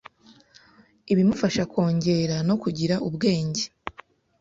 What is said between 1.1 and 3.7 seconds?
ibimufasha kongera no kugira ubwenge,